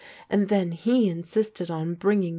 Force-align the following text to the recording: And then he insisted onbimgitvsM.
And 0.31 0.47
then 0.47 0.71
he 0.71 1.09
insisted 1.09 1.67
onbimgitvsM. 1.69 2.29